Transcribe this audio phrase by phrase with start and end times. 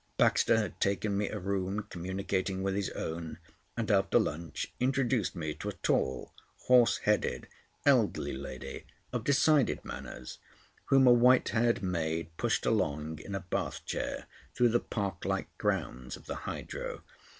[0.17, 3.37] Baxter had taken me a room communicating with his own,
[3.77, 7.47] and after lunch introduced me to a tall, horse headed
[7.85, 10.39] elderly lady of decided manners,
[10.85, 14.25] whom a white haired maid pushed along in a bath chair
[14.55, 17.03] through the park like grounds of the Hydro.